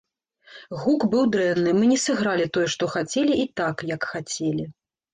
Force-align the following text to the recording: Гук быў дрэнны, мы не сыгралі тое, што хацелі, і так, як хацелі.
Гук 0.85 1.05
быў 1.11 1.23
дрэнны, 1.35 1.75
мы 1.81 1.91
не 1.93 1.99
сыгралі 2.05 2.49
тое, 2.59 2.67
што 2.77 2.93
хацелі, 2.97 3.33
і 3.47 3.49
так, 3.65 3.89
як 3.95 4.13
хацелі. 4.17 4.71